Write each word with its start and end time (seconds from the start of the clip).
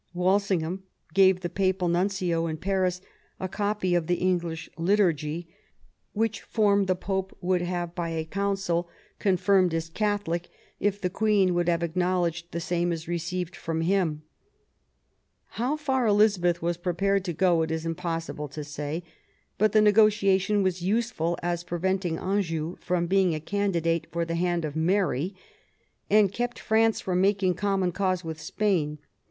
Walsingham 0.15 0.81
gave 1.13 1.41
the 1.41 1.47
Papal 1.49 1.87
nuncio 1.87 2.47
in 2.47 2.57
Paris 2.57 3.01
a 3.39 3.47
copy 3.47 3.93
of 3.93 4.07
the 4.07 4.15
English 4.15 4.67
liturgy," 4.75 5.47
which 6.21 6.41
form 6.41 6.85
the 6.87 6.95
Pope 6.95 7.37
would 7.39 7.61
have 7.61 7.93
by 7.93 8.09
a 8.09 8.25
Council 8.25 8.89
confirmed 9.19 9.75
as 9.75 9.89
Catholic, 9.89 10.49
if 10.79 10.99
the 10.99 11.11
Queen 11.11 11.53
would 11.53 11.69
have 11.69 11.83
acknowledged 11.83 12.51
the 12.51 12.59
same 12.59 12.91
as 12.91 13.07
received 13.07 13.55
from 13.55 13.81
him"• 13.81 14.23
How 15.49 15.75
far 15.77 16.07
Elizabeth 16.07 16.63
was 16.63 16.77
prepared 16.77 17.23
to 17.25 17.33
go 17.33 17.61
it 17.61 17.69
is 17.69 17.81
I40 17.83 17.83
QUEEN 17.83 17.85
ELIZABETH, 17.89 17.97
impossible 17.99 18.47
to 18.47 18.63
say; 18.63 19.03
but 19.59 19.71
the 19.71 19.81
negotiation 19.83 20.63
was 20.63 20.81
useful 20.81 21.37
as 21.43 21.63
preventing 21.63 22.17
Anjou 22.17 22.75
from 22.81 23.05
being 23.05 23.35
a 23.35 23.39
candidate 23.39 24.07
for 24.11 24.25
the 24.25 24.33
hand 24.33 24.65
of 24.65 24.75
Mary, 24.75 25.35
and 26.09 26.31
kept 26.33 26.57
France 26.57 26.99
from 27.01 27.21
making 27.21 27.53
common 27.53 27.91
cause 27.91 28.23
with 28.23 28.41
Spain. 28.41 28.97